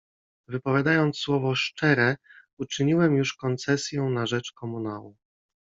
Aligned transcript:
Wypowiadając 0.47 1.17
słowo 1.17 1.55
„szczere”, 1.55 2.17
uczyniłem 2.59 3.15
już 3.17 3.33
koncesję 3.33 4.01
na 4.01 4.25
rzecz 4.25 4.51
komunału. 4.51 5.15